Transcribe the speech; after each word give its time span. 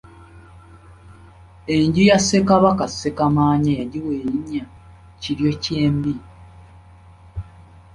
Enju 1.75 2.03
ya 2.09 2.17
Ssekabaka 2.21 2.85
Ssekamaanya 2.89 3.71
yagiwa 3.79 4.11
elinnya 4.21 4.63
Kiryokyembi. 5.21 6.13